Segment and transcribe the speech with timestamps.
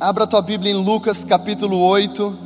[0.00, 2.38] Abra tua Bíblia em Lucas capítulo 8.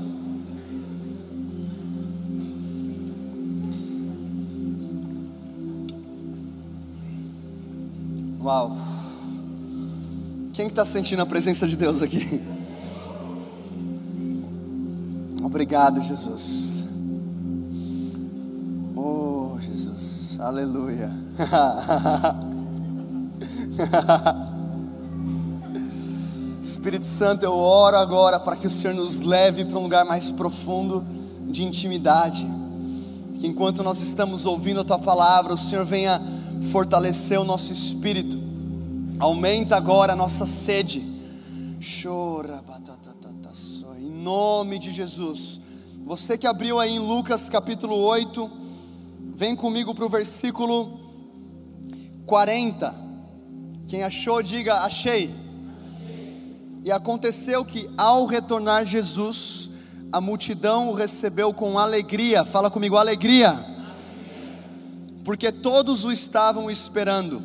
[8.43, 8.77] Uau!
[10.53, 12.43] Quem está sentindo a presença de Deus aqui?
[15.41, 16.81] Obrigado, Jesus.
[18.97, 20.41] Oh, Jesus.
[20.41, 21.09] Aleluia.
[26.85, 30.31] Espírito Santo, eu oro agora para que o Senhor nos leve para um lugar mais
[30.31, 31.03] profundo
[31.49, 32.47] de intimidade.
[33.41, 36.21] Que enquanto nós estamos ouvindo a tua palavra, o Senhor venha
[36.71, 38.39] fortalecer o nosso espírito.
[39.19, 41.03] Aumenta agora a nossa sede.
[42.03, 42.63] Chora,
[43.99, 45.59] em nome de Jesus.
[46.05, 48.51] Você que abriu aí em Lucas capítulo 8,
[49.35, 51.01] vem comigo para o versículo
[52.27, 52.95] 40.
[53.89, 55.44] Quem achou, diga: achei.
[56.85, 59.71] E aconteceu que, ao retornar Jesus,
[60.13, 62.45] a multidão o recebeu com alegria.
[62.45, 63.59] Fala comigo, alegria.
[65.25, 67.43] Porque todos o estavam esperando.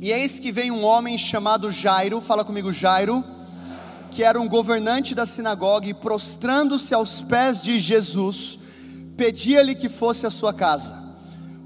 [0.00, 3.22] E eis que vem um homem chamado Jairo, fala comigo, Jairo,
[4.10, 8.58] que era um governante da sinagoga, e prostrando-se aos pés de Jesus,
[9.18, 10.98] pedia-lhe que fosse à sua casa,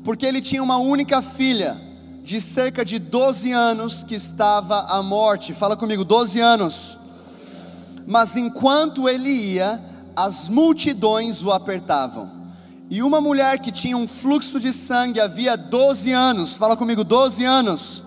[0.02, 1.80] porque ele tinha uma única filha
[2.24, 5.52] de cerca de 12 anos que estava à morte.
[5.52, 6.98] Fala comigo, 12 anos.
[8.06, 9.78] Mas enquanto ele ia,
[10.16, 12.30] as multidões o apertavam.
[12.88, 17.44] E uma mulher que tinha um fluxo de sangue havia 12 anos, fala comigo, 12
[17.44, 18.02] anos,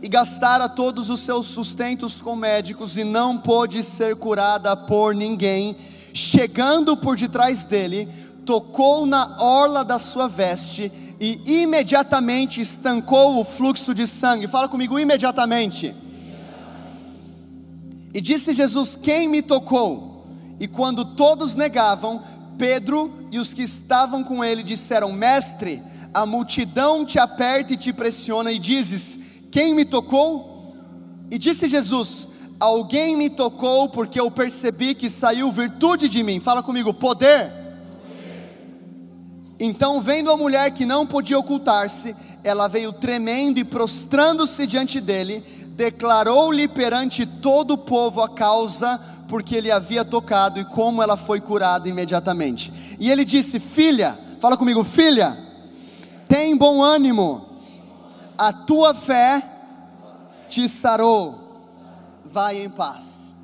[0.00, 5.74] e gastara todos os seus sustentos com médicos e não pôde ser curada por ninguém,
[6.12, 8.08] chegando por detrás dele,
[8.44, 14.46] tocou na orla da sua veste e imediatamente estancou o fluxo de sangue.
[14.46, 15.94] Fala comigo, imediatamente.
[18.12, 20.26] E disse Jesus: Quem me tocou?
[20.58, 22.22] E quando todos negavam,
[22.58, 25.82] Pedro e os que estavam com ele disseram: Mestre,
[26.12, 29.18] a multidão te aperta e te pressiona, e dizes:
[29.50, 30.74] Quem me tocou?
[31.30, 32.28] E disse Jesus:
[32.60, 36.40] Alguém me tocou porque eu percebi que saiu virtude de mim.
[36.40, 37.65] Fala comigo, poder
[39.58, 45.42] então, vendo a mulher que não podia ocultar-se, ela veio tremendo e prostrando-se diante dele,
[45.68, 51.40] declarou-lhe perante todo o povo a causa porque ele havia tocado e como ela foi
[51.40, 52.96] curada imediatamente.
[53.00, 55.38] E ele disse: Filha, fala comigo, filha,
[56.28, 57.46] tem bom ânimo,
[58.36, 59.42] a tua fé
[60.50, 61.62] te sarou,
[62.24, 63.34] vai em paz.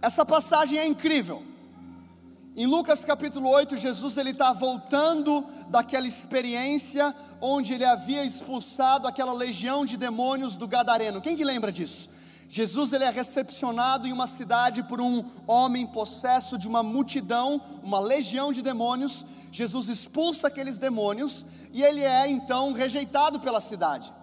[0.00, 1.42] Essa passagem é incrível.
[2.58, 9.34] Em Lucas capítulo 8, Jesus ele está voltando daquela experiência onde ele havia expulsado aquela
[9.34, 11.20] legião de demônios do Gadareno.
[11.20, 12.08] Quem que lembra disso?
[12.48, 18.00] Jesus ele é recepcionado em uma cidade por um homem possesso de uma multidão, uma
[18.00, 19.26] legião de demônios.
[19.52, 24.14] Jesus expulsa aqueles demônios e ele é então rejeitado pela cidade.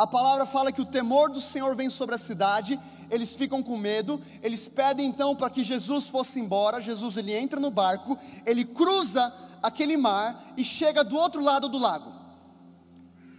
[0.00, 2.80] A palavra fala que o temor do Senhor vem sobre a cidade,
[3.10, 6.80] eles ficam com medo, eles pedem então para que Jesus fosse embora.
[6.80, 8.16] Jesus ele entra no barco,
[8.46, 9.30] ele cruza
[9.62, 12.10] aquele mar e chega do outro lado do lago.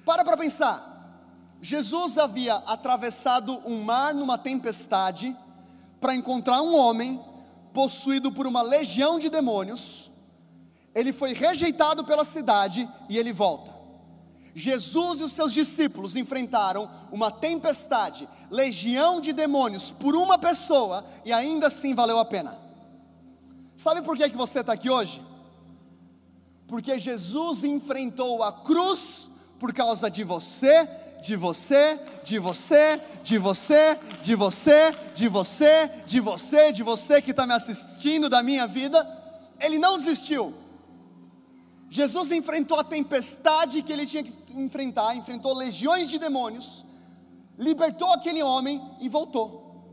[0.06, 0.88] Para para pensar.
[1.60, 5.36] Jesus havia atravessado um mar numa tempestade
[6.00, 7.20] para encontrar um homem
[7.74, 10.12] possuído por uma legião de demônios.
[10.94, 13.81] Ele foi rejeitado pela cidade e ele volta.
[14.54, 21.32] Jesus e os seus discípulos enfrentaram uma tempestade, legião de demônios por uma pessoa e
[21.32, 22.58] ainda assim valeu a pena.
[23.76, 25.22] Sabe por que, que você está aqui hoje?
[26.68, 29.30] Porque Jesus enfrentou a cruz
[29.60, 30.88] por causa de você,
[31.22, 37.32] de você, de você, de você, de você, de você, de você, de você que
[37.32, 39.08] está me assistindo da minha vida.
[39.60, 40.54] Ele não desistiu.
[41.94, 46.86] Jesus enfrentou a tempestade que ele tinha que enfrentar, enfrentou legiões de demônios,
[47.60, 49.84] libertou aquele homem e voltou.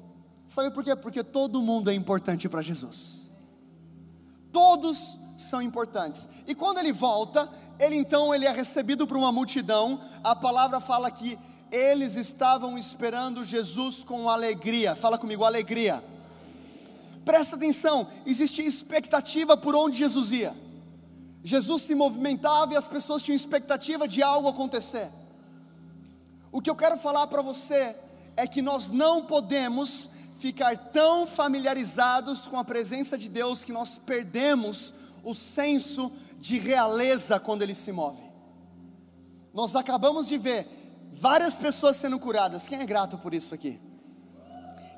[0.47, 0.95] Sabe por quê?
[0.95, 3.29] Porque todo mundo é importante para Jesus.
[4.53, 6.29] Todos são importantes.
[6.47, 7.51] E quando ele volta,
[7.81, 9.99] ele então ele é recebido por uma multidão.
[10.23, 11.37] A palavra fala que
[11.69, 14.95] eles estavam esperando Jesus com alegria.
[14.95, 16.05] Fala comigo, alegria.
[17.25, 20.68] Presta atenção, existia expectativa por onde Jesus ia.
[21.49, 25.09] Jesus se movimentava e as pessoas tinham expectativa de algo acontecer.
[26.53, 27.97] O que eu quero falar para você
[28.37, 33.97] é que nós não podemos ficar tão familiarizados com a presença de Deus que nós
[33.97, 34.93] perdemos
[35.25, 38.23] o senso de realeza quando ele se move.
[39.55, 40.69] Nós acabamos de ver
[41.11, 42.69] várias pessoas sendo curadas.
[42.69, 43.81] Quem é grato por isso aqui?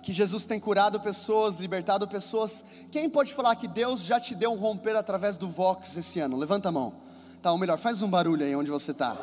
[0.02, 2.64] Que Jesus tem curado pessoas, libertado pessoas.
[2.91, 6.37] Quem pode falar que Deus já te deu um romper através do Vox esse ano?
[6.37, 6.94] Levanta a mão.
[7.43, 9.17] Tá, ou melhor, faz um barulho aí onde você está.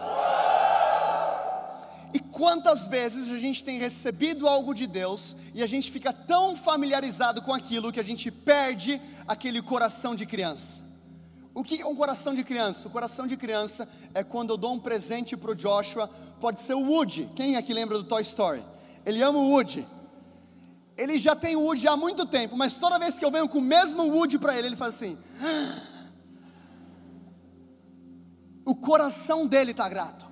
[2.14, 6.56] E quantas vezes a gente tem recebido algo de Deus e a gente fica tão
[6.56, 10.84] familiarizado com aquilo que a gente perde aquele coração de criança.
[11.54, 12.88] O que é um coração de criança?
[12.88, 16.10] O coração de criança é quando eu dou um presente para o Joshua,
[16.40, 17.30] pode ser o Woody.
[17.36, 18.64] Quem aqui lembra do Toy Story?
[19.06, 19.86] Ele ama o Woody.
[20.98, 23.60] Ele já tem o Woody há muito tempo, mas toda vez que eu venho com
[23.60, 25.18] o mesmo Woody para ele, ele faz assim.
[28.66, 30.26] O coração dele está grato.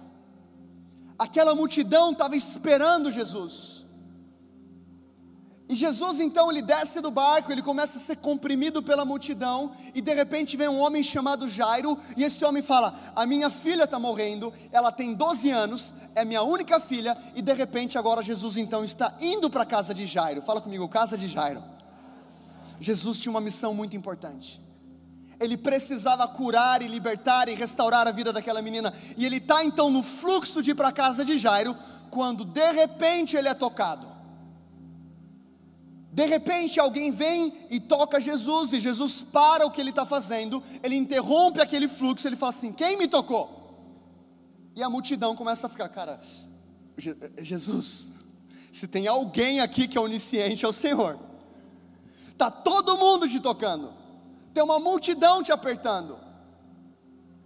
[1.18, 3.75] Aquela multidão estava esperando Jesus.
[5.68, 10.02] E Jesus então ele desce do barco, ele começa a ser comprimido pela multidão, e
[10.02, 13.98] de repente vem um homem chamado Jairo, e esse homem fala: A minha filha está
[13.98, 18.84] morrendo, ela tem 12 anos, é minha única filha, e de repente agora Jesus então
[18.84, 20.42] está indo para a casa de Jairo.
[20.44, 21.64] Fala comigo, casa de Jairo.
[22.80, 24.64] Jesus tinha uma missão muito importante
[25.40, 28.94] ele precisava curar e libertar e restaurar a vida daquela menina.
[29.18, 31.76] E ele está então no fluxo de ir para a casa de Jairo,
[32.10, 34.15] quando de repente ele é tocado.
[36.16, 40.64] De repente alguém vem e toca Jesus, e Jesus para o que ele está fazendo,
[40.82, 43.64] ele interrompe aquele fluxo, ele fala assim: Quem me tocou?
[44.76, 46.20] E a multidão começa a ficar, cara,
[47.38, 48.08] Jesus,
[48.72, 51.20] se tem alguém aqui que é onisciente, é o Senhor.
[52.30, 54.06] Está todo mundo te tocando
[54.56, 56.18] tem uma multidão te apertando.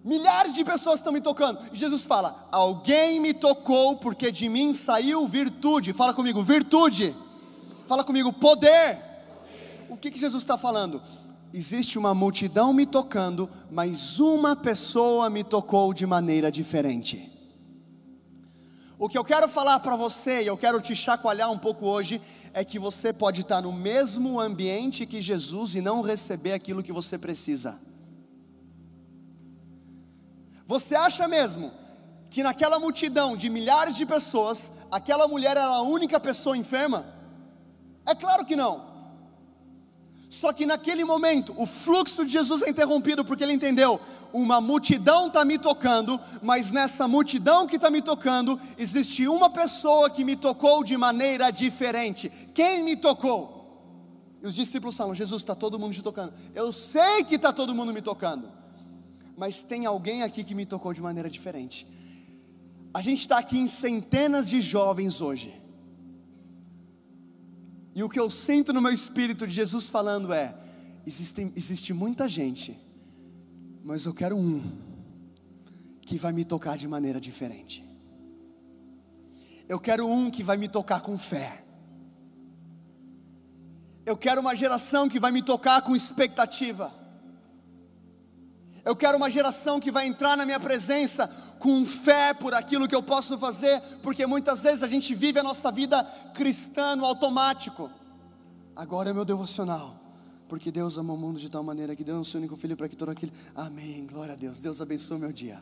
[0.06, 1.60] Milhares de pessoas estão me tocando.
[1.74, 5.92] E Jesus fala: Alguém me tocou, porque de mim saiu virtude.
[5.92, 7.16] Fala comigo, virtude.
[7.90, 9.00] Fala comigo, poder.
[9.90, 11.02] O que, que Jesus está falando?
[11.52, 17.32] Existe uma multidão me tocando, mas uma pessoa me tocou de maneira diferente.
[19.00, 22.22] O que eu quero falar para você, e eu quero te chacoalhar um pouco hoje,
[22.54, 26.94] é que você pode estar no mesmo ambiente que Jesus e não receber aquilo que
[26.94, 27.80] você precisa.
[30.68, 31.72] Você acha mesmo
[32.30, 37.18] que naquela multidão de milhares de pessoas, aquela mulher era a única pessoa enferma?
[38.06, 38.90] É claro que não.
[40.30, 44.00] Só que naquele momento, o fluxo de Jesus é interrompido, porque ele entendeu:
[44.31, 50.10] uma multidão está me tocando, mas nessa multidão que está me tocando, existe uma pessoa
[50.10, 52.31] que me tocou de maneira diferente.
[52.54, 53.60] Quem me tocou?
[54.42, 56.31] E os discípulos falam: Jesus, está todo mundo te tocando.
[56.54, 58.50] Eu sei que está todo mundo me tocando,
[59.36, 61.88] mas tem alguém aqui que me tocou de maneira diferente.
[62.94, 65.59] A gente está aqui em centenas de jovens hoje
[68.00, 70.56] e o que eu sinto no meu espírito de Jesus falando é:
[71.06, 72.80] existe, existe muita gente,
[73.84, 74.63] mas eu quero um
[76.00, 77.84] que vai me tocar de maneira diferente.
[79.68, 81.66] Eu quero um que vai me tocar com fé.
[84.06, 86.95] Eu quero uma geração que vai me tocar com expectativa.
[88.90, 92.96] Eu quero uma geração que vai entrar na minha presença com fé por aquilo que
[92.96, 96.04] eu posso fazer, porque muitas vezes a gente vive a nossa vida
[96.34, 97.88] cristã no automático.
[98.76, 99.96] Agora é meu devocional,
[100.48, 102.90] porque Deus ama o mundo de tal maneira que deu o seu único filho para
[102.90, 103.32] que todo aquele.
[103.54, 104.58] Amém, glória a Deus.
[104.58, 105.62] Deus abençoe o meu dia.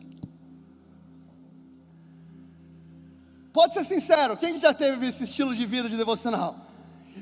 [3.51, 6.66] Pode ser sincero, quem já teve esse estilo de vida de devocional?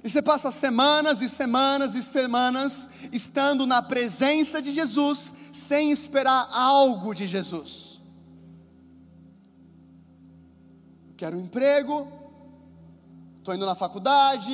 [0.03, 6.47] E você passa semanas e semanas e semanas estando na presença de Jesus, sem esperar
[6.51, 8.01] algo de Jesus.
[11.17, 12.11] Quero um emprego,
[13.37, 14.51] estou indo na faculdade,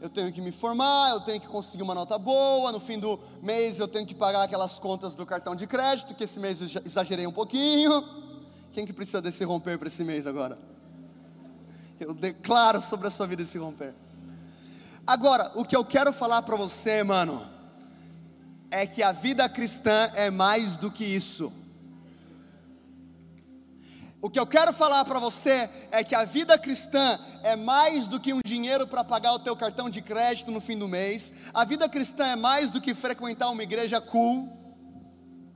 [0.00, 3.18] eu tenho que me formar, eu tenho que conseguir uma nota boa, no fim do
[3.40, 6.82] mês eu tenho que pagar aquelas contas do cartão de crédito, que esse mês eu
[6.84, 8.04] exagerei um pouquinho.
[8.72, 10.58] Quem que precisa desse romper para esse mês agora?
[12.00, 13.94] Eu declaro sobre a sua vida esse romper.
[15.06, 17.44] Agora, o que eu quero falar para você, mano,
[18.70, 21.52] é que a vida cristã é mais do que isso.
[24.20, 28.20] O que eu quero falar para você é que a vida cristã é mais do
[28.20, 31.34] que um dinheiro para pagar o teu cartão de crédito no fim do mês.
[31.52, 34.48] A vida cristã é mais do que frequentar uma igreja cool.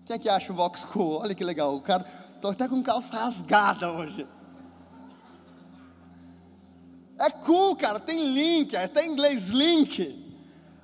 [0.04, 1.20] Quem é que acha o Vox cool?
[1.20, 2.04] Olha que legal, o cara,
[2.40, 4.26] tô até com calça rasgada hoje.
[7.18, 10.24] É cool, cara, tem link, até em inglês link.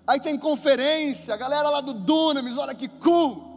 [0.07, 3.53] Aí tem conferência, a galera lá do Dunamis, olha que cool.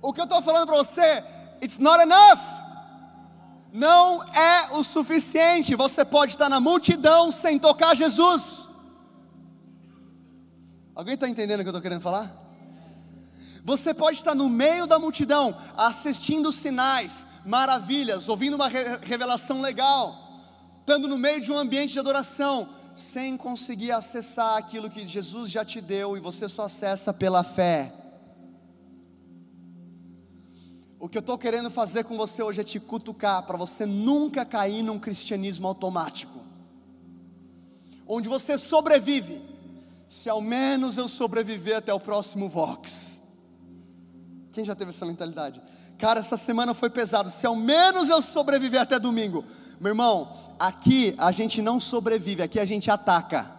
[0.00, 1.24] O que eu estou falando para você,
[1.62, 2.62] it's not enough.
[3.72, 5.74] Não é o suficiente.
[5.74, 8.68] Você pode estar na multidão sem tocar Jesus.
[10.94, 12.30] Alguém está entendendo o que eu estou querendo falar?
[13.64, 20.18] Você pode estar no meio da multidão, assistindo sinais, maravilhas, ouvindo uma revelação legal,
[20.80, 25.64] estando no meio de um ambiente de adoração, sem conseguir acessar aquilo que Jesus já
[25.64, 27.92] te deu e você só acessa pela fé.
[30.98, 34.44] O que eu estou querendo fazer com você hoje é te cutucar para você nunca
[34.44, 36.40] cair num cristianismo automático,
[38.06, 39.42] onde você sobrevive,
[40.08, 43.11] se ao menos eu sobreviver até o próximo Vox.
[44.52, 45.62] Quem já teve essa mentalidade?
[45.96, 47.30] Cara, essa semana foi pesado.
[47.30, 49.42] Se ao menos eu sobreviver até domingo,
[49.80, 53.50] meu irmão, aqui a gente não sobrevive, aqui a gente ataca.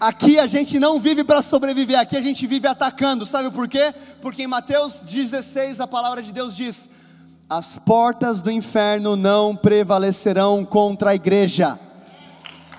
[0.00, 3.24] Aqui a gente não vive para sobreviver, aqui a gente vive atacando.
[3.24, 3.94] Sabe por quê?
[4.20, 6.90] Porque em Mateus 16 a palavra de Deus diz:
[7.48, 11.78] As portas do inferno não prevalecerão contra a igreja.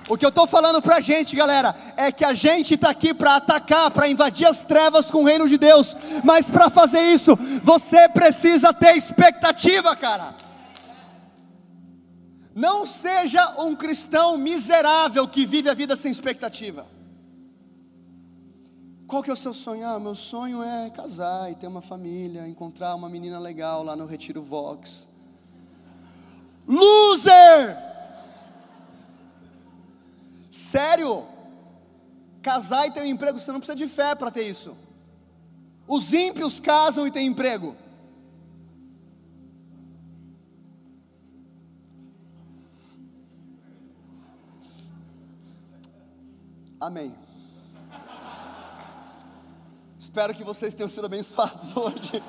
[0.08, 3.14] O que eu estou falando para a gente, galera, é que a gente está aqui
[3.14, 7.36] para atacar, para invadir as trevas com o reino de Deus, mas para fazer isso,
[7.62, 10.34] você precisa ter expectativa, cara.
[12.54, 16.86] Não seja um cristão miserável que vive a vida sem expectativa.
[19.06, 19.86] Qual que é o seu sonho?
[19.86, 24.06] Ah, meu sonho é casar e ter uma família, encontrar uma menina legal lá no
[24.06, 25.08] Retiro Vox.
[26.68, 27.93] Loser!
[30.74, 31.24] Sério?
[32.42, 34.76] Casar e ter um emprego, você não precisa de fé para ter isso.
[35.86, 37.76] Os ímpios casam e têm emprego.
[46.80, 47.14] Amém.
[49.96, 52.20] Espero que vocês tenham sido abençoados hoje.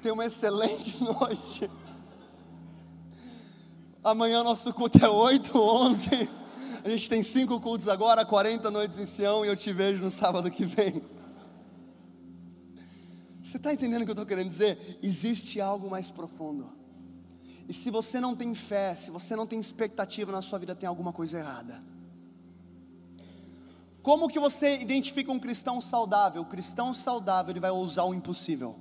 [0.00, 1.70] Tenha uma excelente noite.
[4.02, 6.45] Amanhã nosso culto é 8, 11.
[6.86, 10.08] A gente tem cinco cultos agora, 40 noites em Sião e eu te vejo no
[10.08, 11.02] sábado que vem.
[13.42, 14.96] Você está entendendo o que eu estou querendo dizer?
[15.02, 16.70] Existe algo mais profundo.
[17.68, 20.88] E se você não tem fé, se você não tem expectativa na sua vida, tem
[20.88, 21.82] alguma coisa errada.
[24.00, 26.42] Como que você identifica um cristão saudável?
[26.42, 28.78] O cristão saudável, ele vai ousar o impossível.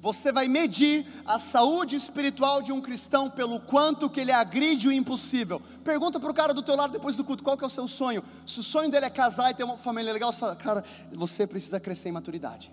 [0.00, 4.92] Você vai medir a saúde espiritual de um cristão pelo quanto que ele agride o
[4.92, 5.60] impossível.
[5.82, 7.88] Pergunta para o cara do teu lado depois do culto, qual que é o seu
[7.88, 8.22] sonho?
[8.46, 11.46] Se o sonho dele é casar e ter uma família legal, você fala, cara, você
[11.46, 12.72] precisa crescer em maturidade.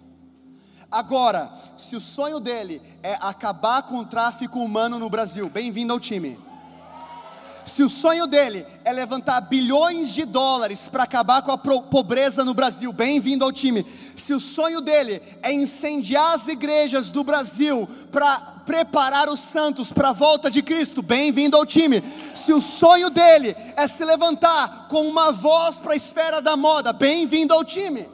[0.92, 6.00] Agora, se o sonho dele é acabar com o tráfico humano no Brasil, bem-vindo ao
[6.00, 6.38] time.
[7.66, 12.54] Se o sonho dele é levantar bilhões de dólares para acabar com a pobreza no
[12.54, 13.86] Brasil, bem-vindo ao time.
[14.16, 20.10] Se o sonho dele é incendiar as igrejas do Brasil para preparar os santos para
[20.10, 22.04] a volta de Cristo, bem-vindo ao time.
[22.36, 26.94] Se o sonho dele é se levantar com uma voz para a esfera da moda,
[26.94, 28.08] bem-vindo ao time.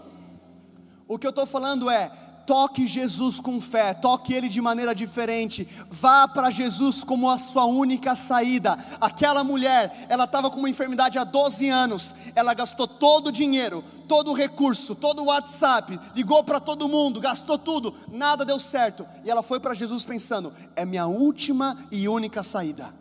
[1.07, 2.09] O que eu estou falando é,
[2.51, 5.65] Toque Jesus com fé, toque Ele de maneira diferente.
[5.89, 8.77] Vá para Jesus como a sua única saída.
[8.99, 12.13] Aquela mulher, ela estava com uma enfermidade há 12 anos.
[12.35, 17.21] Ela gastou todo o dinheiro, todo o recurso, todo o WhatsApp, ligou para todo mundo,
[17.21, 19.07] gastou tudo, nada deu certo.
[19.23, 22.93] E ela foi para Jesus pensando: é minha última e única saída.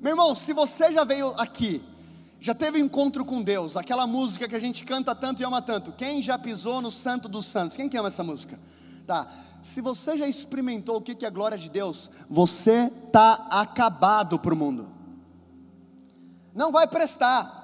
[0.00, 1.82] Meu irmão, se você já veio aqui
[2.42, 5.92] já teve encontro com Deus, aquela música que a gente canta tanto e ama tanto.
[5.92, 7.76] Quem já pisou no Santo dos Santos?
[7.76, 8.58] Quem que ama essa música?
[9.06, 9.28] Tá.
[9.62, 14.52] Se você já experimentou o que é a glória de Deus, você tá acabado para
[14.52, 14.88] o mundo.
[16.52, 17.60] Não vai prestar.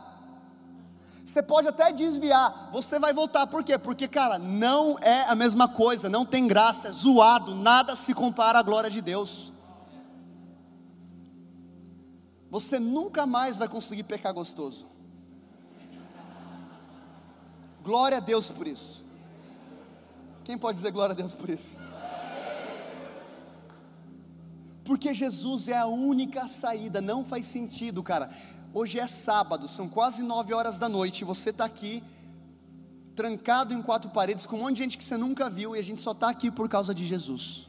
[1.24, 3.48] Você pode até desviar, você vai voltar.
[3.48, 3.76] Por quê?
[3.78, 8.60] Porque, cara, não é a mesma coisa, não tem graça, é zoado, nada se compara
[8.60, 9.52] à glória de Deus
[12.50, 14.86] você nunca mais vai conseguir pecar gostoso.
[17.82, 19.04] Glória a Deus por isso.
[20.44, 21.76] Quem pode dizer glória a Deus por isso?
[24.84, 28.30] Porque Jesus é a única saída, não faz sentido, cara.
[28.72, 32.02] Hoje é sábado, são quase nove horas da noite, e você está aqui,
[33.14, 35.82] trancado em quatro paredes, com um monte de gente que você nunca viu, e a
[35.82, 37.68] gente só está aqui por causa de Jesus.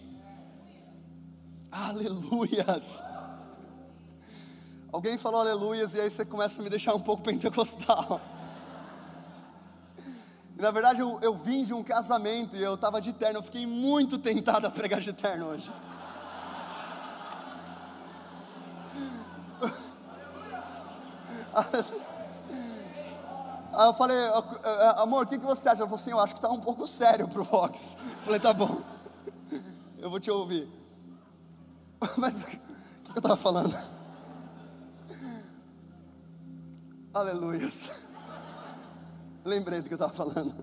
[1.69, 3.08] Aleluias!
[4.91, 8.19] Alguém falou aleluias e aí você começa a me deixar um pouco pentecostal.
[10.57, 13.39] E, na verdade, eu, eu vim de um casamento e eu estava de terno.
[13.39, 15.71] Eu fiquei muito tentado a pregar de terno hoje.
[23.71, 24.17] Aí eu falei,
[24.97, 25.81] amor, o que, você acha?
[25.81, 27.95] Ela falou assim, eu acho que está um pouco sério para o Fox.
[27.99, 28.81] Eu falei, tá bom,
[29.97, 30.67] eu vou te ouvir.
[32.17, 32.57] Mas o que
[33.15, 33.98] eu estava falando?
[37.13, 37.67] Aleluia.
[39.43, 40.53] Lembrei do que eu estava falando.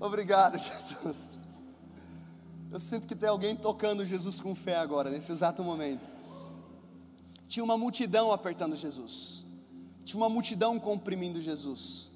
[0.00, 1.38] Obrigado, Jesus.
[2.70, 6.10] Eu sinto que tem alguém tocando Jesus com fé agora, nesse exato momento.
[7.48, 9.44] Tinha uma multidão apertando Jesus,
[10.04, 12.10] tinha uma multidão comprimindo Jesus,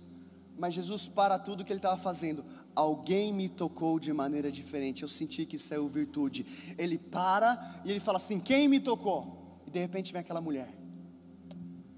[0.58, 2.44] mas Jesus para tudo que ele estava fazendo.
[2.74, 5.02] Alguém me tocou de maneira diferente.
[5.02, 6.74] Eu senti que saiu virtude.
[6.78, 9.39] Ele para e ele fala assim: Quem me tocou?
[9.70, 10.68] E de repente vem aquela mulher.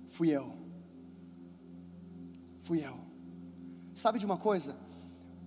[0.07, 0.55] Fui eu.
[2.61, 3.01] Fui eu.
[3.95, 4.77] Sabe de uma coisa?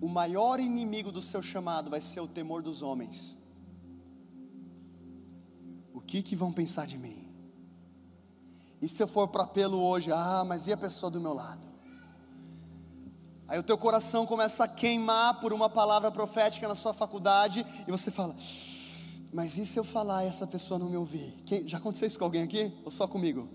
[0.01, 3.38] O maior inimigo do seu chamado vai ser o temor dos homens.
[5.94, 7.32] O que que vão pensar de mim?
[8.82, 11.67] E se eu for para apelo hoje, ah, mas e a pessoa do meu lado?
[13.48, 17.91] Aí o teu coração começa a queimar por uma palavra profética na sua faculdade e
[17.91, 18.36] você fala:
[19.36, 21.36] Mas e se eu falar e essa pessoa não me ouvir?
[21.46, 23.50] Quem, já aconteceu isso com alguém aqui ou só comigo?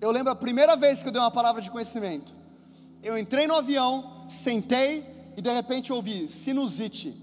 [0.00, 2.34] Eu lembro a primeira vez que eu dei uma palavra de conhecimento.
[3.02, 5.04] Eu entrei no avião, sentei
[5.36, 7.14] e de repente ouvi sinusite.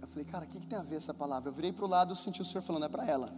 [0.00, 1.50] Eu falei, cara, o que, que tem a ver essa palavra?
[1.50, 3.34] Eu virei para o lado e senti o Senhor falando, é para ela.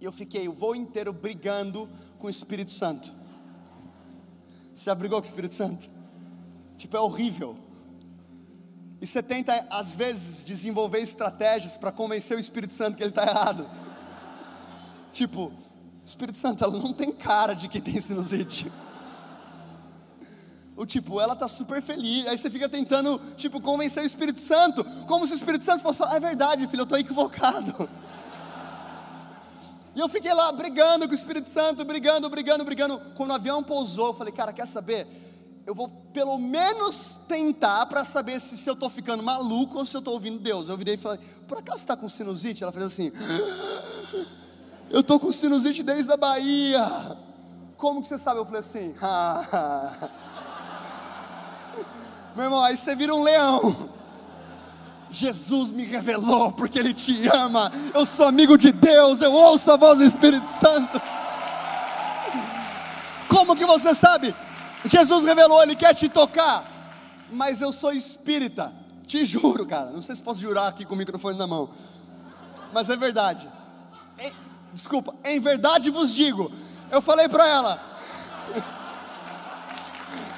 [0.00, 3.12] E eu fiquei o voo inteiro brigando com o Espírito Santo.
[4.72, 5.90] Você já brigou com o Espírito Santo?
[6.78, 7.58] Tipo, é horrível.
[9.00, 13.22] E você tenta, às vezes, desenvolver estratégias para convencer o Espírito Santo que ele está
[13.22, 13.68] errado.
[15.12, 15.52] Tipo,
[16.04, 18.70] Espírito Santo, ela não tem cara de que tem sinusite.
[20.76, 22.26] O tipo, ela tá super feliz.
[22.26, 25.98] Aí você fica tentando, tipo, convencer o Espírito Santo, como se o Espírito Santo fosse
[25.98, 27.88] falar, é verdade, filho, eu tô equivocado.
[29.94, 33.00] E eu fiquei lá brigando com o Espírito Santo, brigando, brigando, brigando.
[33.14, 35.06] Quando o avião pousou, eu falei, cara, quer saber?
[35.66, 39.96] Eu vou pelo menos tentar para saber se, se eu estou ficando maluco ou se
[39.96, 40.68] eu estou ouvindo Deus.
[40.68, 41.18] Eu virei e falei,
[41.48, 42.62] por acaso está com sinusite?
[42.62, 43.10] Ela fez assim,
[44.90, 46.84] eu estou com sinusite desde a Bahia.
[47.78, 48.40] Como que você sabe?
[48.40, 48.94] Eu falei assim,
[52.36, 53.88] meu irmão, aí você vira um leão.
[55.08, 57.72] Jesus me revelou porque Ele te ama.
[57.94, 61.00] Eu sou amigo de Deus, eu ouço a voz do Espírito Santo.
[63.28, 64.34] Como que você sabe?
[64.84, 66.72] Jesus revelou, Ele quer te tocar.
[67.30, 68.72] Mas eu sou espírita,
[69.06, 69.90] te juro, cara.
[69.90, 71.70] Não sei se posso jurar aqui com o microfone na mão,
[72.72, 73.48] mas é verdade.
[74.18, 74.32] Em,
[74.72, 76.50] desculpa, em verdade vos digo.
[76.90, 77.98] Eu falei para ela.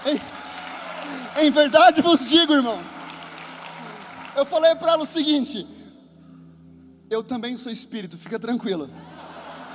[1.40, 3.06] em, em verdade vos digo, irmãos
[4.36, 5.66] eu falei para ela o seguinte:
[7.10, 8.88] eu também sou espírito, fica tranquila.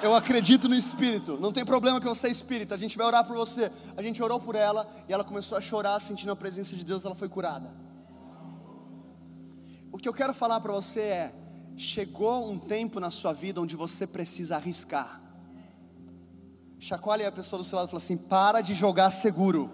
[0.02, 3.24] Eu acredito no espírito, não tem problema que você é espírita, a gente vai orar
[3.24, 3.72] por você.
[3.96, 7.06] A gente orou por ela e ela começou a chorar, sentindo a presença de Deus,
[7.06, 7.72] ela foi curada.
[9.92, 11.36] O que eu quero falar para você é:
[11.78, 15.22] chegou um tempo na sua vida onde você precisa arriscar.
[16.80, 19.70] Chacoalhe a pessoa do seu lado e fala assim: para de jogar seguro.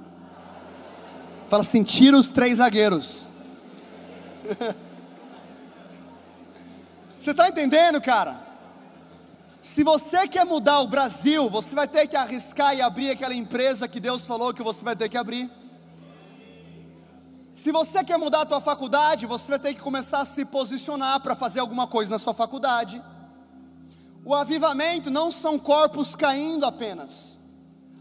[1.48, 3.32] Fala assim: tira os três zagueiros.
[7.20, 8.47] Você está entendendo, cara?
[9.62, 13.88] Se você quer mudar o Brasil, você vai ter que arriscar e abrir aquela empresa
[13.88, 15.50] que Deus falou que você vai ter que abrir.
[17.54, 21.20] Se você quer mudar a tua faculdade, você vai ter que começar a se posicionar
[21.22, 23.02] para fazer alguma coisa na sua faculdade.
[24.24, 27.38] O avivamento não são corpos caindo apenas.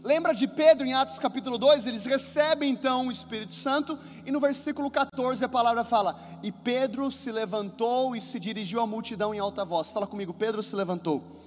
[0.03, 1.87] Lembra de Pedro em Atos capítulo 2?
[1.87, 7.09] Eles recebem então o Espírito Santo, e no versículo 14 a palavra fala: E Pedro
[7.09, 9.91] se levantou e se dirigiu à multidão em alta voz.
[9.91, 11.46] Fala comigo, Pedro se levantou.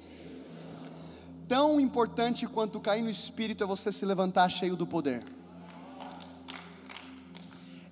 [1.50, 5.24] Tão importante quanto cair no Espírito é você se levantar cheio do poder.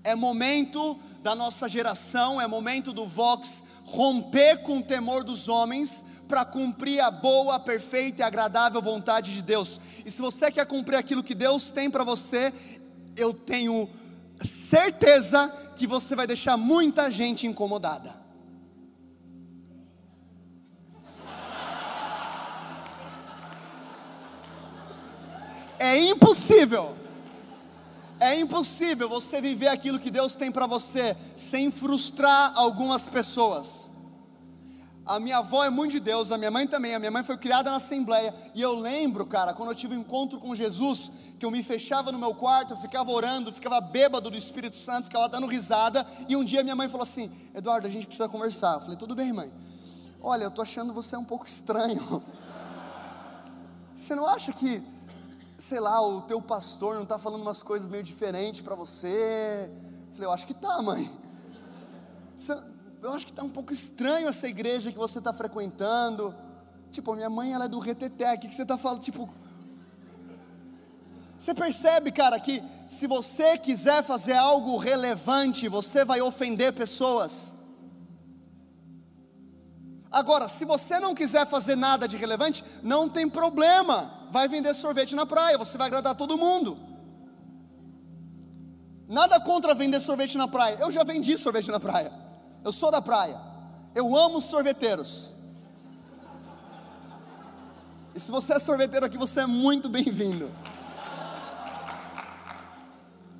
[0.04, 6.04] É momento da nossa geração, é momento do Vox romper com o temor dos homens
[6.28, 9.80] para cumprir a boa, perfeita e agradável vontade de Deus.
[10.06, 12.52] E se você quer cumprir aquilo que Deus tem para você,
[13.16, 13.88] eu tenho
[14.40, 18.27] certeza que você vai deixar muita gente incomodada.
[25.78, 26.96] É impossível.
[28.20, 33.88] É impossível você viver aquilo que Deus tem para você sem frustrar algumas pessoas.
[35.08, 36.94] A minha avó é muito de Deus, a minha mãe também.
[36.94, 38.34] A minha mãe foi criada na Assembleia.
[38.54, 42.12] E eu lembro, cara, quando eu tive um encontro com Jesus, que eu me fechava
[42.12, 46.06] no meu quarto, eu ficava orando, ficava bêbado do Espírito Santo, ficava dando risada.
[46.28, 48.74] E um dia minha mãe falou assim: Eduardo, a gente precisa conversar.
[48.74, 49.50] Eu falei: tudo bem, mãe.
[50.20, 52.22] Olha, eu tô achando você um pouco estranho.
[53.96, 54.80] Você não acha que,
[55.58, 59.70] sei lá, o teu pastor não está falando umas coisas meio diferentes para você?
[60.08, 61.10] Eu falei: eu acho que tá, mãe.
[63.02, 66.34] Eu acho que está um pouco estranho essa igreja que você está frequentando.
[66.92, 69.00] Tipo, minha mãe ela é do reteté, o que, que você está falando?
[69.00, 69.28] Tipo,
[71.38, 77.54] você percebe, cara, que se você quiser fazer algo relevante, você vai ofender pessoas.
[80.10, 84.17] Agora, se você não quiser fazer nada de relevante, não tem problema.
[84.30, 86.78] Vai vender sorvete na praia, você vai agradar todo mundo.
[89.08, 90.76] Nada contra vender sorvete na praia.
[90.80, 92.12] Eu já vendi sorvete na praia.
[92.62, 93.40] Eu sou da praia.
[93.94, 95.32] Eu amo sorveteiros.
[98.14, 100.50] E se você é sorveteiro aqui, você é muito bem-vindo.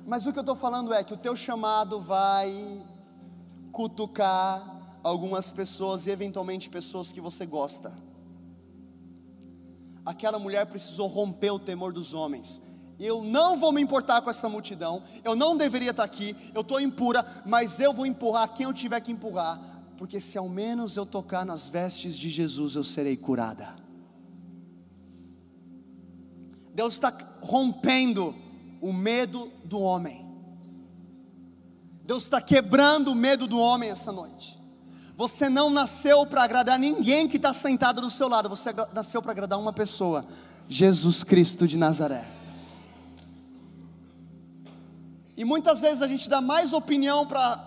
[0.07, 2.81] Mas o que eu estou falando é que o teu chamado vai
[3.71, 7.93] cutucar algumas pessoas e eventualmente pessoas que você gosta.
[10.05, 12.61] Aquela mulher precisou romper o temor dos homens.
[12.99, 16.81] Eu não vou me importar com essa multidão, eu não deveria estar aqui, eu estou
[16.81, 19.57] impura, mas eu vou empurrar quem eu tiver que empurrar,
[19.97, 23.73] porque se ao menos eu tocar nas vestes de Jesus, eu serei curada.
[26.75, 28.35] Deus está rompendo
[28.81, 30.25] o medo do homem,
[32.03, 34.58] Deus está quebrando o medo do homem essa noite.
[35.19, 39.33] Você não nasceu para agradar ninguém que está sentado do seu lado, você nasceu para
[39.33, 40.25] agradar uma pessoa,
[40.65, 42.25] Jesus Cristo de Nazaré.
[45.35, 47.57] E muitas vezes a gente dá mais opinião para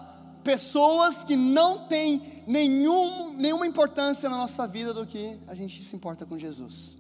[0.43, 5.95] pessoas que não têm nenhum, nenhuma importância na nossa vida do que a gente se
[5.95, 6.97] importa com Jesus.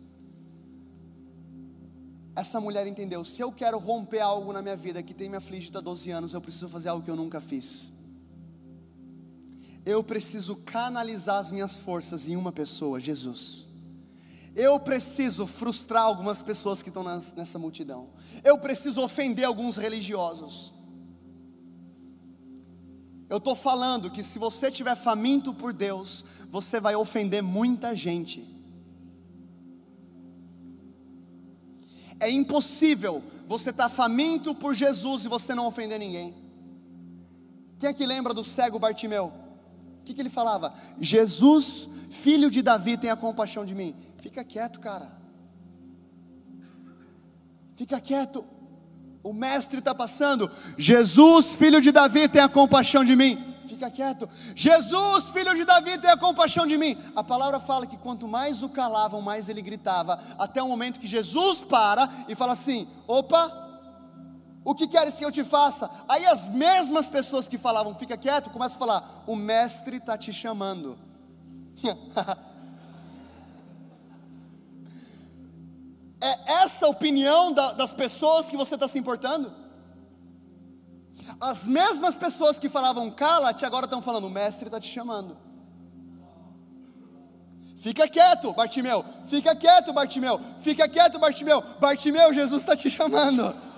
[2.37, 5.79] Essa mulher entendeu: se eu quero romper algo na minha vida que tem me afligido
[5.79, 7.92] há 12 anos, eu preciso fazer algo que eu nunca fiz
[9.85, 13.67] eu preciso canalizar as minhas forças em uma pessoa, Jesus.
[14.55, 18.11] Eu preciso frustrar algumas pessoas que estão nessa multidão.
[18.45, 20.73] Eu preciso ofender alguns religiosos.
[23.29, 28.47] Eu estou falando que se você estiver faminto por Deus, você vai ofender muita gente.
[32.21, 36.37] É impossível você estar tá faminto por Jesus e você não ofender ninguém.
[37.79, 39.42] Quem é que lembra do cego Bartimeu?
[40.13, 40.75] Que, que ele falava?
[41.01, 43.97] Jesus, filho de Davi, tenha compaixão de mim.
[44.19, 45.11] Fica quieto, cara.
[47.75, 48.45] Fica quieto.
[49.23, 50.51] O mestre está passando.
[50.77, 53.43] Jesus, filho de Davi, tenha compaixão de mim.
[53.67, 54.29] Fica quieto.
[54.55, 56.95] Jesus, filho de Davi, tenha compaixão de mim.
[57.17, 60.21] A palavra fala que quanto mais o calavam, mais ele gritava.
[60.39, 63.72] Até o momento que Jesus para e fala assim: opa,
[64.65, 65.91] o que queres que eu te faça?
[66.09, 70.33] Aí as mesmas pessoas que falavam, fica quieto, começam a falar: O mestre está te
[70.33, 70.97] chamando.
[76.21, 79.53] é essa a opinião da, das pessoas que você está se importando?
[81.41, 85.37] As mesmas pessoas que falavam cala-te, agora estão falando: O mestre está te chamando.
[87.77, 89.05] Fica quieto, Bartimeu.
[89.25, 90.41] Fica quieto, Bartimeu.
[90.61, 91.61] Fica quieto, Bartimeu.
[91.81, 93.72] Bartimeu, Jesus está te chamando.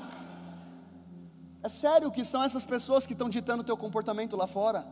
[1.64, 4.87] É sério que são essas pessoas que estão ditando o teu comportamento lá fora?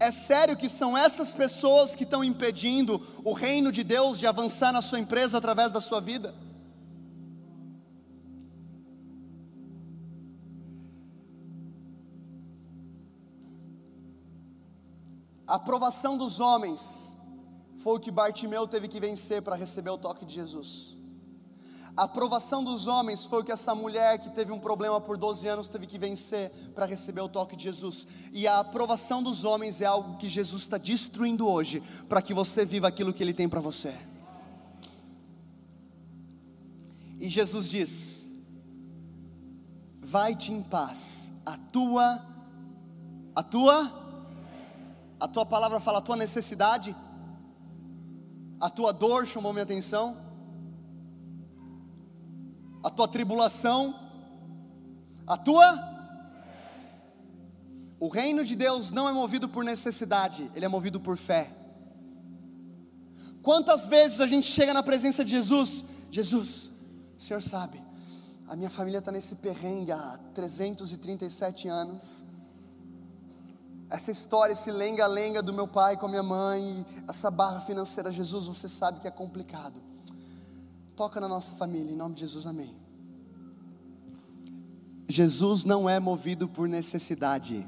[0.00, 4.72] É sério que são essas pessoas que estão impedindo o reino de Deus de avançar
[4.72, 6.34] na sua empresa através da sua vida?
[15.46, 17.16] A aprovação dos homens
[17.76, 21.01] foi o que Bartimeu teve que vencer para receber o toque de Jesus.
[21.94, 25.46] A aprovação dos homens foi o que essa mulher que teve um problema por 12
[25.46, 28.06] anos teve que vencer para receber o toque de Jesus.
[28.32, 32.64] E a aprovação dos homens é algo que Jesus está destruindo hoje, para que você
[32.64, 33.94] viva aquilo que Ele tem para você.
[37.20, 38.26] E Jesus diz:
[40.00, 42.24] Vai-te em paz, a tua,
[43.36, 43.92] a tua,
[45.20, 46.96] a tua palavra fala, a tua necessidade,
[48.58, 50.31] a tua dor chamou minha atenção
[52.82, 53.94] a tua tribulação,
[55.26, 55.92] a tua.
[58.00, 61.50] O reino de Deus não é movido por necessidade, ele é movido por fé.
[63.42, 66.72] Quantas vezes a gente chega na presença de Jesus, Jesus,
[67.16, 67.82] o Senhor sabe,
[68.48, 72.24] a minha família está nesse perrengue há 337 anos.
[73.88, 78.46] Essa história, esse lenga-lenga do meu pai com a minha mãe, essa barra financeira, Jesus,
[78.46, 79.91] você sabe que é complicado
[81.02, 82.72] toca na nossa família, em nome de Jesus, amém.
[85.08, 87.66] Jesus não é movido por necessidade.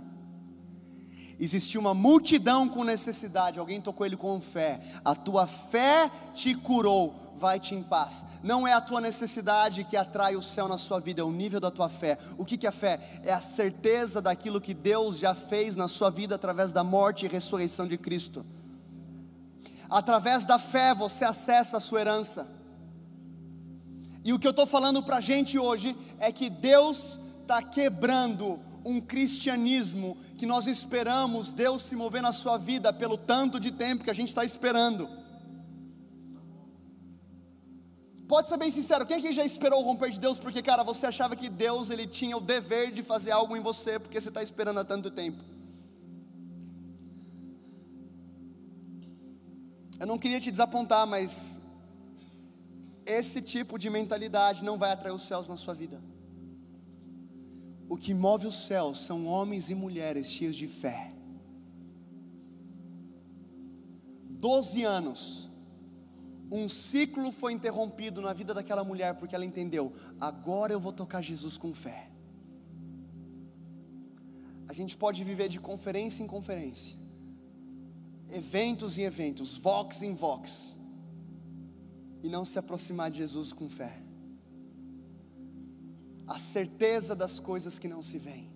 [1.40, 4.78] Existia uma multidão com necessidade, alguém tocou ele com fé.
[5.04, 8.24] A tua fé te curou, vai-te em paz.
[8.40, 11.58] Não é a tua necessidade que atrai o céu na sua vida, é o nível
[11.58, 12.16] da tua fé.
[12.38, 13.00] O que, é fé?
[13.24, 17.28] É a certeza daquilo que Deus já fez na sua vida através da morte e
[17.28, 18.46] ressurreição de Cristo.
[19.90, 22.62] Através da fé você acessa a sua herança.
[24.24, 28.58] E o que eu estou falando para a gente hoje é que Deus está quebrando
[28.82, 34.02] um cristianismo que nós esperamos Deus se mover na sua vida pelo tanto de tempo
[34.02, 35.08] que a gente está esperando.
[38.26, 41.06] Pode ser bem sincero, quem aqui já esperou o romper de Deus porque, cara, você
[41.06, 44.42] achava que Deus ele tinha o dever de fazer algo em você porque você está
[44.42, 45.44] esperando há tanto tempo?
[50.00, 51.58] Eu não queria te desapontar, mas
[53.06, 56.02] esse tipo de mentalidade não vai atrair os céus na sua vida.
[57.88, 61.12] O que move os céus são homens e mulheres cheios de fé.
[64.28, 65.50] Doze anos,
[66.50, 71.22] um ciclo foi interrompido na vida daquela mulher porque ela entendeu: agora eu vou tocar
[71.22, 72.10] Jesus com fé.
[74.66, 76.98] A gente pode viver de conferência em conferência,
[78.30, 80.78] eventos em eventos, vox em vox,
[82.24, 84.04] e não se aproximar de Jesus com fé
[86.26, 88.50] a certeza das coisas que não se veem.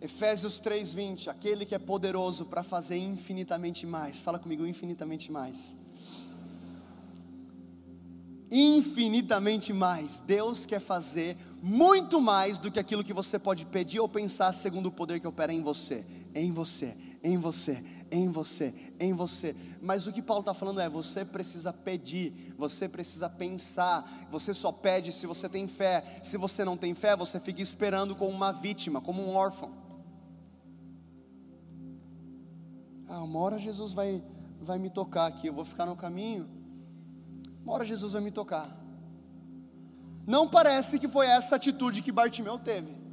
[0.00, 4.20] Efésios 3:20, aquele que é poderoso para fazer infinitamente mais.
[4.20, 5.76] Fala comigo, infinitamente mais.
[8.50, 10.18] Infinitamente mais.
[10.18, 14.86] Deus quer fazer muito mais do que aquilo que você pode pedir ou pensar segundo
[14.86, 19.56] o poder que opera em você, em você, em você, em você, em você.
[19.80, 24.06] Mas o que Paulo está falando é: você precisa pedir, você precisa pensar.
[24.30, 26.04] Você só pede se você tem fé.
[26.22, 29.72] Se você não tem fé, você fica esperando como uma vítima, como um órfão.
[33.08, 34.22] Ah, uma hora Jesus vai,
[34.60, 36.46] vai me tocar aqui, eu vou ficar no caminho.
[37.62, 38.68] Uma hora Jesus vai me tocar.
[40.26, 43.03] Não parece que foi essa atitude que Bartimeu teve.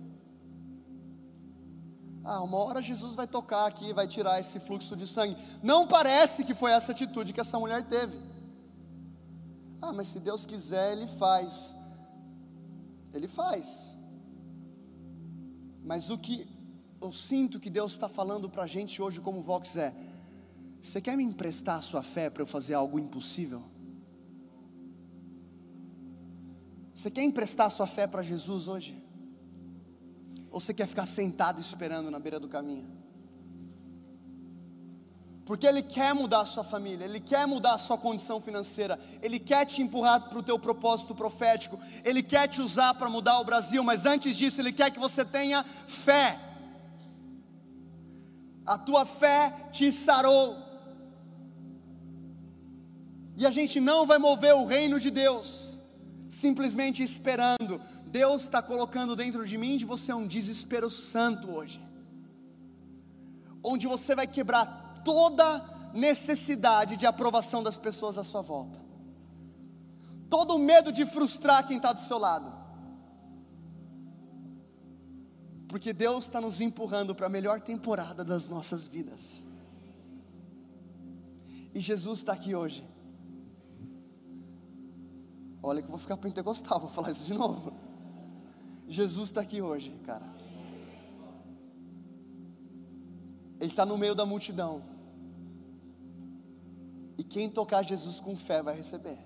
[2.24, 5.36] Ah, uma hora Jesus vai tocar aqui, vai tirar esse fluxo de sangue.
[5.64, 8.20] Não parece que foi essa atitude que essa mulher teve.
[9.82, 11.76] Ah, mas se Deus quiser, Ele faz.
[13.12, 13.98] Ele faz.
[15.84, 16.48] Mas o que
[17.02, 19.94] eu sinto que Deus está falando para a gente hoje, como Vox, é:
[20.80, 23.64] Você quer me emprestar a sua fé para eu fazer algo impossível?
[26.94, 29.01] Você quer emprestar a sua fé para Jesus hoje?
[30.52, 32.88] Ou você quer ficar sentado esperando na beira do caminho?
[35.46, 39.40] Porque Ele quer mudar a sua família, Ele quer mudar a sua condição financeira, Ele
[39.40, 43.46] quer te empurrar para o teu propósito profético, Ele quer te usar para mudar o
[43.46, 46.38] Brasil, mas antes disso, Ele quer que você tenha fé.
[48.66, 50.58] A tua fé te sarou.
[53.38, 55.71] E a gente não vai mover o reino de Deus
[56.32, 57.80] simplesmente esperando.
[58.08, 61.84] Deus está colocando dentro de mim de você um desespero santo hoje,
[63.62, 68.80] onde você vai quebrar toda necessidade de aprovação das pessoas à sua volta,
[70.30, 72.52] todo o medo de frustrar quem está do seu lado,
[75.68, 79.46] porque Deus está nos empurrando para a melhor temporada das nossas vidas,
[81.74, 82.86] e Jesus está aqui hoje.
[85.64, 87.72] Olha que eu vou ficar pentecostal, vou falar isso de novo.
[88.88, 90.26] Jesus está aqui hoje, cara.
[93.60, 94.84] Ele está no meio da multidão.
[97.18, 99.18] E quem tocar Jesus com fé vai receber.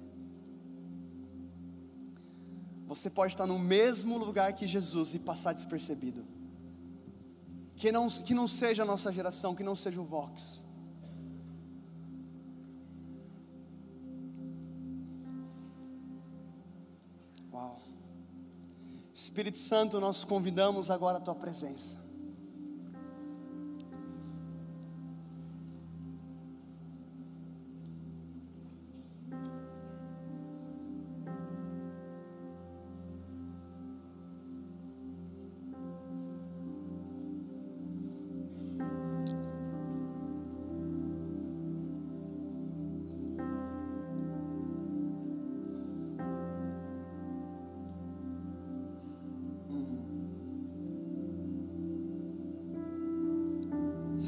[2.85, 6.25] Você pode estar no mesmo lugar que Jesus e passar despercebido.
[7.75, 10.64] Que não, que não seja a nossa geração, que não seja o Vox.
[19.25, 22.04] Espírito Santo, nós convidamos agora a tua presença.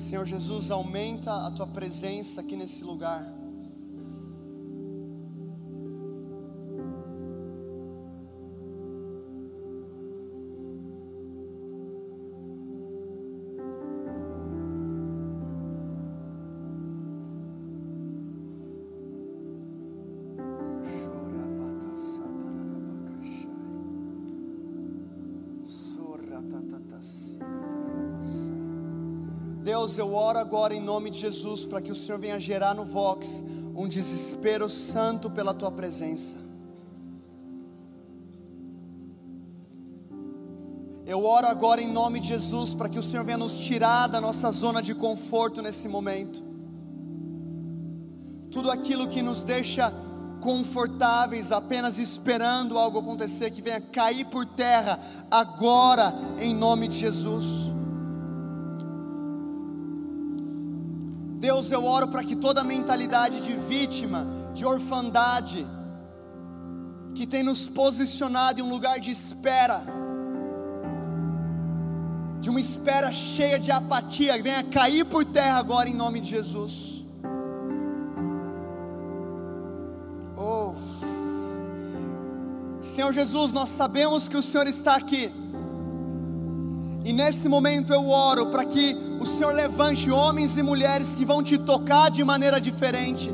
[0.08, 3.30] Senhor Jesus, aumenta a tua presença aqui nesse lugar.
[29.98, 33.44] Eu oro agora em nome de Jesus para que o Senhor venha gerar no Vox
[33.76, 36.38] um desespero santo pela tua presença.
[41.06, 44.20] Eu oro agora em nome de Jesus para que o Senhor venha nos tirar da
[44.20, 46.44] nossa zona de conforto nesse momento.
[48.52, 49.94] Tudo aquilo que nos deixa
[50.42, 55.00] confortáveis, apenas esperando algo acontecer, que venha cair por terra
[55.32, 57.67] agora, em nome de Jesus.
[61.68, 65.66] Deus, eu oro para que toda mentalidade de vítima, de orfandade,
[67.14, 69.82] que tem nos posicionado em um lugar de espera,
[72.40, 77.06] de uma espera cheia de apatia, venha cair por terra agora em nome de Jesus.
[80.38, 80.74] Oh,
[82.82, 85.32] Senhor Jesus, nós sabemos que o Senhor está aqui.
[87.08, 91.42] E nesse momento eu oro para que o Senhor levante homens e mulheres que vão
[91.42, 93.32] te tocar de maneira diferente,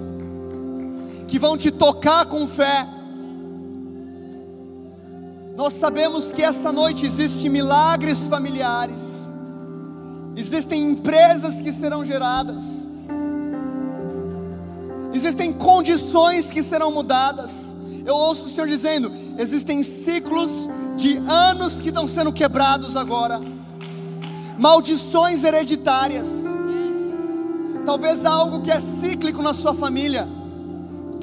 [1.27, 2.87] que vão te tocar com fé.
[5.55, 9.31] Nós sabemos que essa noite existem milagres familiares,
[10.35, 12.87] existem empresas que serão geradas,
[15.15, 17.73] existem condições que serão mudadas.
[18.05, 23.41] Eu ouço o Senhor dizendo: existem ciclos de anos que estão sendo quebrados agora,
[24.57, 26.29] maldições hereditárias,
[27.85, 30.27] talvez algo que é cíclico na sua família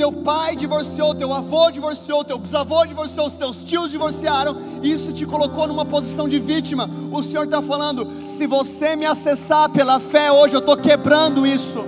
[0.00, 5.12] teu pai divorciou, teu avô divorciou, teu bisavô divorciou, os teus tios divorciaram, e isso
[5.12, 6.88] te colocou numa posição de vítima.
[7.12, 11.84] O Senhor está falando: se você me acessar pela fé hoje, eu estou quebrando isso.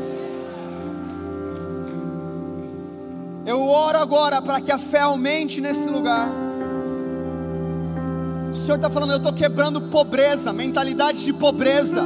[3.47, 6.29] Eu oro agora para que a fé aumente nesse lugar.
[8.53, 12.03] O Senhor está falando: eu estou quebrando pobreza, mentalidade de pobreza.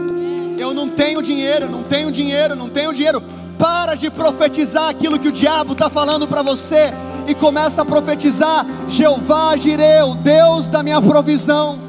[0.57, 3.23] Eu não tenho dinheiro, não tenho dinheiro, não tenho dinheiro.
[3.59, 6.93] Para de profetizar aquilo que o diabo está falando para você
[7.27, 11.81] e começa a profetizar: Jeová Jireu, Deus da minha provisão.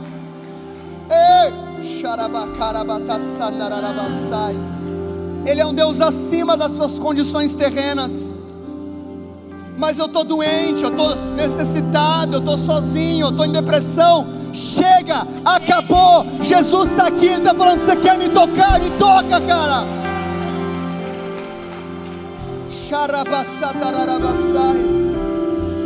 [5.46, 8.37] Ele é um Deus acima das suas condições terrenas.
[9.78, 14.28] Mas eu estou doente, eu estou necessitado, eu estou sozinho, eu estou em depressão.
[14.52, 16.26] Chega, acabou.
[16.42, 18.80] Jesus está aqui, Ele está falando: você quer me tocar?
[18.80, 19.86] Me toca, cara.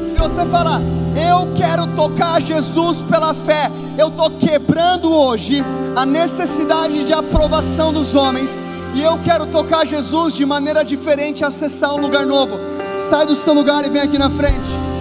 [0.06, 0.82] Se você falar,
[1.16, 5.64] eu quero tocar Jesus pela fé, eu estou quebrando hoje
[5.96, 8.54] a necessidade de aprovação dos homens,
[8.94, 12.58] e eu quero tocar Jesus de maneira diferente, acessar um lugar novo.
[12.98, 14.92] Sai do seu lugar e vem aqui na frente.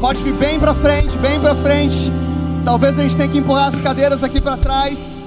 [0.00, 2.10] Pode vir bem para frente, bem para frente.
[2.64, 5.17] Talvez a gente tenha que empurrar as cadeiras aqui para trás.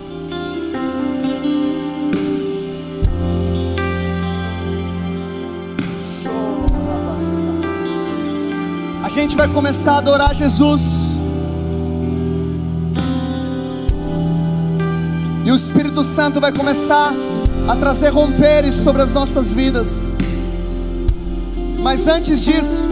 [9.13, 10.81] Gente vai começar a adorar Jesus.
[15.45, 17.13] E o Espírito Santo vai começar
[17.67, 20.11] a trazer romperes sobre as nossas vidas.
[21.79, 22.87] Mas antes disso,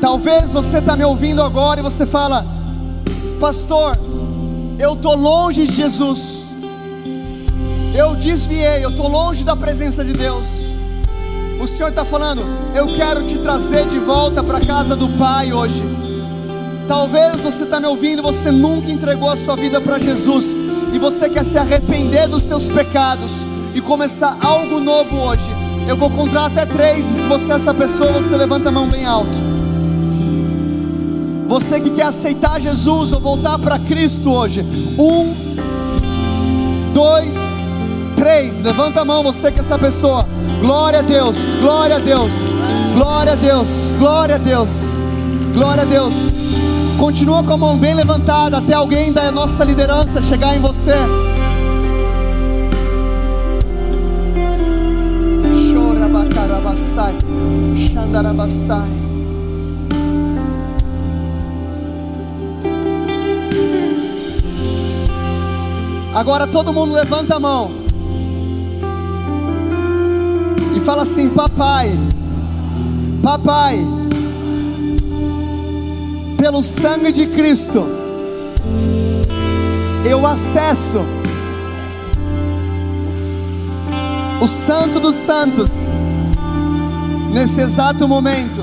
[0.00, 2.46] Talvez você está me ouvindo agora e você fala,
[3.40, 3.98] pastor,
[4.78, 6.22] eu estou longe de Jesus,
[7.94, 10.67] eu desviei, eu estou longe da presença de Deus.
[11.60, 15.52] O Senhor está falando, eu quero te trazer de volta para a casa do Pai
[15.52, 15.82] hoje.
[16.86, 20.46] Talvez você está me ouvindo, você nunca entregou a sua vida para Jesus
[20.92, 23.32] e você quer se arrepender dos seus pecados
[23.74, 25.50] e começar algo novo hoje.
[25.88, 28.88] Eu vou contar até três, e se você é essa pessoa, você levanta a mão
[28.88, 29.36] bem alto.
[31.46, 34.60] Você que quer aceitar Jesus ou voltar para Cristo hoje.
[34.98, 35.34] Um,
[36.92, 37.36] dois,
[38.28, 38.62] três.
[38.62, 40.22] Levanta a mão, você que é essa pessoa.
[40.60, 42.30] Glória a Deus, glória a Deus,
[42.94, 44.70] glória a Deus, glória a Deus,
[45.54, 46.14] glória a Deus.
[46.98, 50.94] Continua com a mão bem levantada até alguém da nossa liderança chegar em você.
[66.14, 67.77] Agora todo mundo levanta a mão
[70.78, 71.98] e fala assim: Papai,
[73.22, 73.84] Papai,
[76.38, 77.84] pelo sangue de Cristo,
[80.08, 81.00] eu acesso
[84.40, 85.70] o Santo dos Santos
[87.32, 88.62] nesse exato momento,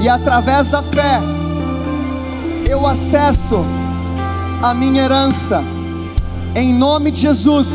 [0.00, 1.20] e através da fé,
[2.68, 3.64] eu acesso
[4.62, 5.62] a minha herança.
[6.54, 7.68] Em nome de Jesus,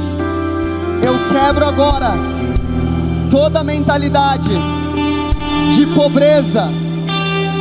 [1.01, 2.33] eu quebro agora
[3.33, 4.51] toda mentalidade
[5.73, 6.69] de pobreza.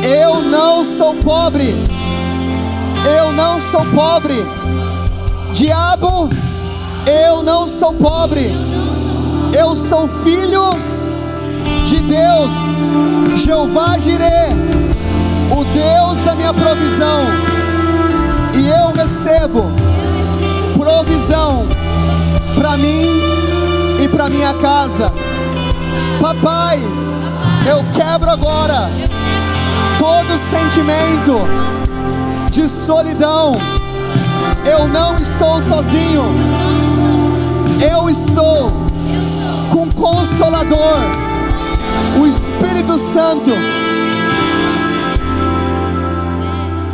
[0.03, 1.73] Eu não sou pobre.
[3.03, 4.35] Eu não sou pobre.
[5.51, 6.29] Diabo,
[7.07, 8.51] eu não sou pobre.
[9.51, 10.69] Eu sou filho
[11.87, 12.51] de Deus.
[13.43, 14.49] Jeová Jireh,
[15.57, 17.25] o Deus da minha provisão.
[18.55, 19.71] E eu recebo
[20.77, 21.65] provisão
[22.55, 23.19] para mim
[23.99, 25.22] e para minha casa.
[26.21, 26.79] Papai,
[27.67, 28.89] eu quebro agora
[29.99, 31.39] todo sentimento
[32.51, 33.53] de solidão.
[34.65, 36.23] Eu não estou sozinho.
[37.81, 38.67] Eu estou
[39.69, 40.99] com Consolador,
[42.21, 43.51] o Espírito Santo.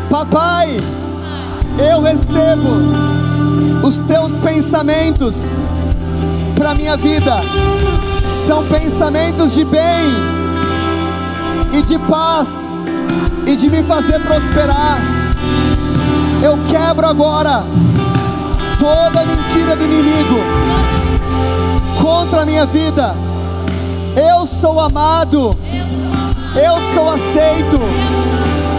[0.09, 0.77] Papai,
[1.77, 2.69] eu recebo
[3.85, 5.37] os teus pensamentos
[6.55, 7.41] para minha vida
[8.47, 10.07] são pensamentos de bem
[11.73, 12.49] e de paz
[13.45, 14.99] e de me fazer prosperar.
[16.41, 17.63] Eu quebro agora
[18.77, 20.39] toda mentira do inimigo
[22.01, 23.15] contra a minha vida.
[24.15, 25.55] Eu sou amado,
[26.55, 27.79] eu sou aceito,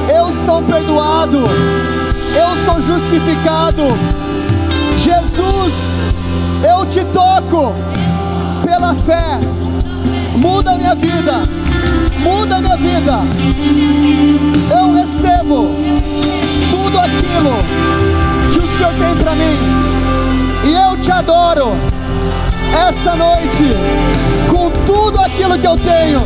[0.08, 3.82] eu sou perdoado, eu sou justificado.
[4.96, 5.74] Jesus,
[6.68, 7.74] eu te toco
[8.70, 9.40] pela fé.
[10.36, 11.32] Muda a minha vida.
[12.20, 13.18] Muda a minha vida.
[14.70, 15.74] Eu recebo
[16.70, 17.52] tudo aquilo
[18.52, 19.58] que o Senhor tem para mim.
[20.64, 21.72] E eu te adoro
[22.88, 23.74] essa noite
[24.48, 26.22] com tudo aquilo que eu tenho.